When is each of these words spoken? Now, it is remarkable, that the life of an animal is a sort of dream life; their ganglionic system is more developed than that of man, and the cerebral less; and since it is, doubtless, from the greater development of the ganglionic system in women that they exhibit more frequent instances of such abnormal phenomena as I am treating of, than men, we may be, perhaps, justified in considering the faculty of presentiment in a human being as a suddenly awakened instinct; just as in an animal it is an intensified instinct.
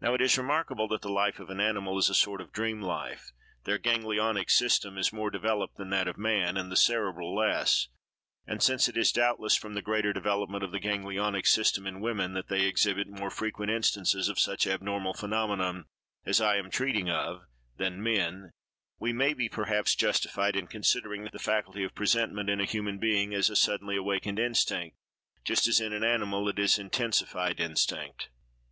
Now, 0.00 0.14
it 0.14 0.20
is 0.20 0.38
remarkable, 0.38 0.86
that 0.86 1.02
the 1.02 1.10
life 1.10 1.40
of 1.40 1.50
an 1.50 1.58
animal 1.58 1.98
is 1.98 2.08
a 2.08 2.14
sort 2.14 2.40
of 2.40 2.52
dream 2.52 2.80
life; 2.80 3.32
their 3.64 3.80
ganglionic 3.80 4.48
system 4.48 4.96
is 4.96 5.12
more 5.12 5.28
developed 5.28 5.76
than 5.76 5.90
that 5.90 6.06
of 6.06 6.16
man, 6.16 6.56
and 6.56 6.70
the 6.70 6.76
cerebral 6.76 7.34
less; 7.34 7.88
and 8.46 8.62
since 8.62 8.88
it 8.88 8.96
is, 8.96 9.10
doubtless, 9.10 9.56
from 9.56 9.74
the 9.74 9.82
greater 9.82 10.12
development 10.12 10.62
of 10.62 10.70
the 10.70 10.78
ganglionic 10.78 11.48
system 11.48 11.84
in 11.84 11.98
women 11.98 12.32
that 12.34 12.46
they 12.46 12.60
exhibit 12.64 13.08
more 13.08 13.28
frequent 13.28 13.72
instances 13.72 14.28
of 14.28 14.38
such 14.38 14.68
abnormal 14.68 15.14
phenomena 15.14 15.84
as 16.24 16.40
I 16.40 16.54
am 16.56 16.70
treating 16.70 17.10
of, 17.10 17.42
than 17.76 18.00
men, 18.04 18.52
we 19.00 19.12
may 19.12 19.34
be, 19.34 19.48
perhaps, 19.48 19.96
justified 19.96 20.54
in 20.54 20.68
considering 20.68 21.24
the 21.32 21.40
faculty 21.40 21.82
of 21.82 21.96
presentiment 21.96 22.48
in 22.48 22.60
a 22.60 22.66
human 22.66 22.98
being 22.98 23.34
as 23.34 23.50
a 23.50 23.56
suddenly 23.56 23.96
awakened 23.96 24.38
instinct; 24.38 24.96
just 25.44 25.66
as 25.66 25.80
in 25.80 25.92
an 25.92 26.04
animal 26.04 26.48
it 26.48 26.60
is 26.60 26.78
an 26.78 26.86
intensified 26.86 27.58
instinct. 27.58 28.30